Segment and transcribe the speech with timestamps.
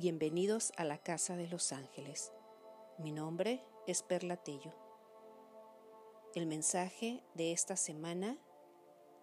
[0.00, 2.30] Bienvenidos a la Casa de los Ángeles.
[2.98, 4.72] Mi nombre es Perla Tello.
[6.36, 8.38] El mensaje de esta semana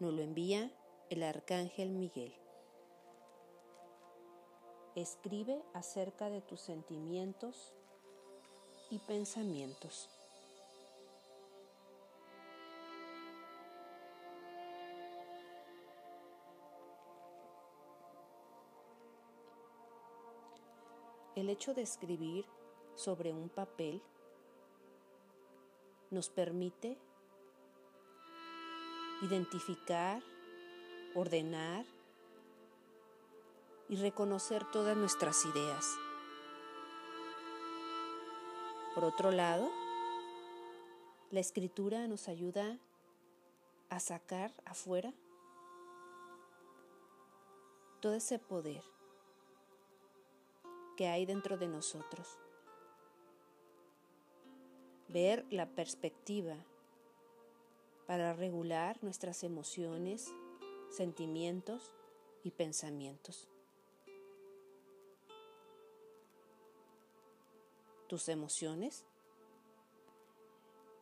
[0.02, 0.70] nos lo envía
[1.10, 2.36] el Arcángel Miguel.
[4.98, 7.74] Escribe acerca de tus sentimientos
[8.90, 10.10] y pensamientos.
[21.36, 22.46] El hecho de escribir
[22.96, 24.02] sobre un papel
[26.10, 26.98] nos permite
[29.22, 30.24] identificar,
[31.14, 31.86] ordenar
[33.90, 35.98] y reconocer todas nuestras ideas.
[38.94, 39.70] Por otro lado,
[41.32, 42.80] la escritura nos ayuda
[43.90, 45.14] a sacar afuera
[48.00, 48.95] todo ese poder
[50.96, 52.40] que hay dentro de nosotros.
[55.08, 56.58] Ver la perspectiva
[58.08, 60.34] para regular nuestras emociones,
[60.90, 61.92] sentimientos
[62.44, 63.48] y pensamientos.
[68.08, 69.06] Tus emociones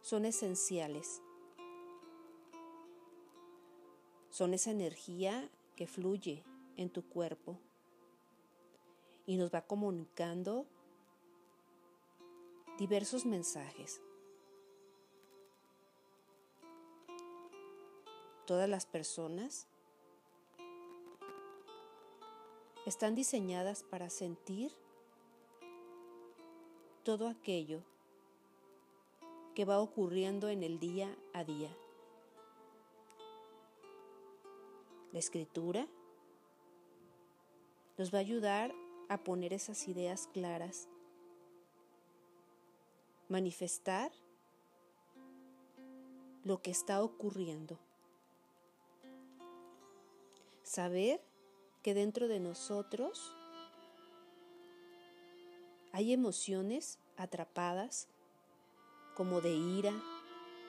[0.01, 1.21] son esenciales.
[4.29, 6.43] Son esa energía que fluye
[6.77, 7.59] en tu cuerpo
[9.25, 10.65] y nos va comunicando
[12.77, 14.01] diversos mensajes.
[18.45, 19.67] Todas las personas
[22.85, 24.73] están diseñadas para sentir
[27.03, 27.81] todo aquello
[29.55, 31.69] que va ocurriendo en el día a día.
[35.11, 35.87] La escritura
[37.97, 38.73] nos va a ayudar
[39.13, 40.89] a poner esas ideas claras,
[43.29, 44.11] manifestar
[46.43, 47.77] lo que está ocurriendo,
[50.63, 51.21] saber
[51.83, 53.35] que dentro de nosotros
[55.91, 58.07] hay emociones atrapadas
[59.15, 59.93] como de ira,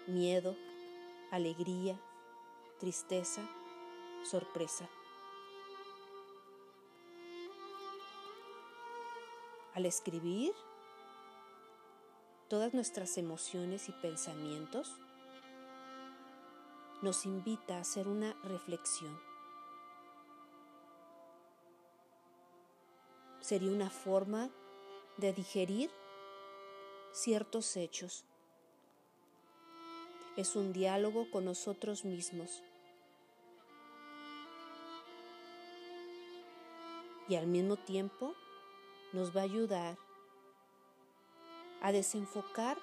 [0.07, 0.55] miedo,
[1.31, 1.99] alegría,
[2.79, 3.41] tristeza,
[4.23, 4.87] sorpresa.
[9.75, 10.53] Al escribir,
[12.49, 14.93] todas nuestras emociones y pensamientos
[17.03, 19.19] nos invita a hacer una reflexión.
[23.41, 24.49] Sería una forma
[25.17, 25.91] de digerir
[27.13, 28.25] ciertos hechos.
[30.37, 32.63] Es un diálogo con nosotros mismos.
[37.29, 38.37] Y al mismo tiempo
[39.15, 39.97] nos va a ayudar
[41.81, 42.77] a desenfocar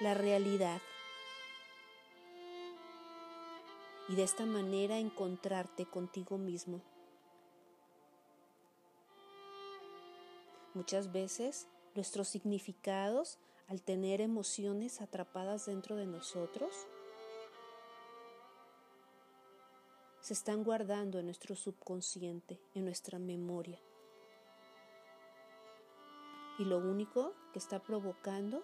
[0.00, 0.82] la realidad
[4.08, 6.82] y de esta manera encontrarte contigo mismo.
[10.74, 16.86] Muchas veces nuestros significados, al tener emociones atrapadas dentro de nosotros,
[20.20, 23.80] se están guardando en nuestro subconsciente, en nuestra memoria.
[26.60, 28.62] Y lo único que está provocando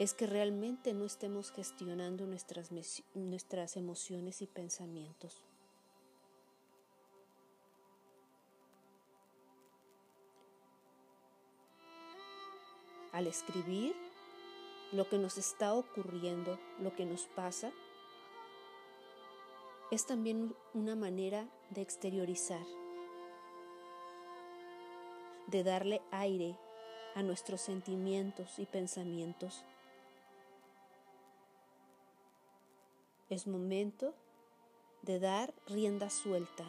[0.00, 2.70] es que realmente no estemos gestionando nuestras,
[3.14, 5.44] nuestras emociones y pensamientos.
[13.12, 13.94] al escribir
[14.90, 17.70] lo que nos está ocurriendo, lo que nos pasa,
[19.92, 22.66] es también una manera de exteriorizar,
[25.46, 26.56] de darle aire
[27.14, 29.64] a nuestros sentimientos y pensamientos.
[33.30, 34.14] Es momento
[35.02, 36.64] de dar rienda suelta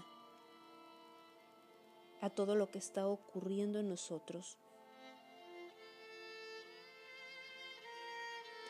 [2.22, 4.58] a todo lo que está ocurriendo en nosotros.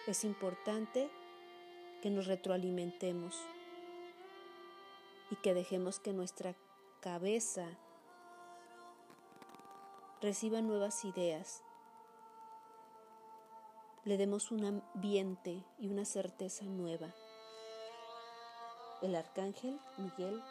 [0.08, 1.10] Es importante
[2.02, 3.42] que nos retroalimentemos
[5.32, 6.56] y que dejemos que nuestra
[7.00, 7.68] cabeza
[10.26, 11.62] reciba nuevas ideas.
[14.06, 17.14] Le demos un ambiente y una certeza nueva.
[19.04, 20.44] El arcángel Miguel,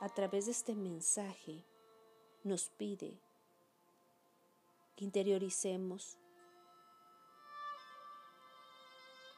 [0.00, 1.62] a través de este mensaje,
[2.42, 3.20] nos pide
[4.96, 6.16] que interioricemos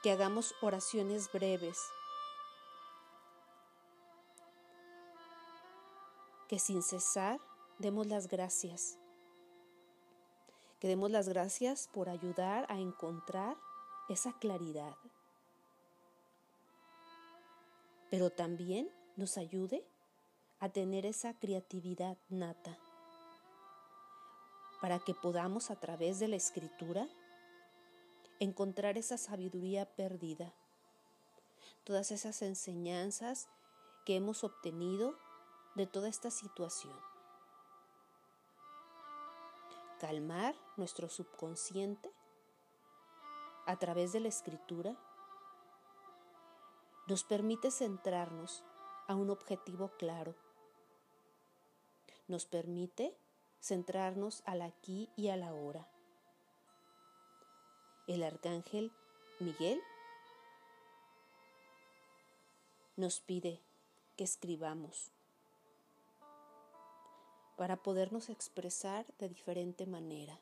[0.04, 1.78] que hagamos oraciones breves.
[6.46, 7.40] que sin cesar
[7.78, 8.98] demos las gracias.
[10.84, 13.56] Que demos las gracias por ayudar a encontrar
[14.10, 14.94] esa claridad.
[18.10, 19.82] Pero también nos ayude
[20.60, 22.76] a tener esa creatividad nata
[24.82, 27.08] para que podamos a través de la escritura
[28.38, 30.52] encontrar esa sabiduría perdida,
[31.84, 33.48] todas esas enseñanzas
[34.04, 35.16] que hemos obtenido
[35.76, 37.13] de toda esta situación.
[40.04, 42.12] Calmar nuestro subconsciente
[43.64, 44.94] a través de la escritura
[47.06, 48.62] nos permite centrarnos
[49.08, 50.34] a un objetivo claro.
[52.28, 53.16] Nos permite
[53.62, 55.88] centrarnos al aquí y a la ahora.
[58.06, 58.92] El arcángel
[59.40, 59.80] Miguel
[62.96, 63.62] nos pide
[64.18, 65.14] que escribamos
[67.56, 70.38] para podernos expresar de diferente manera.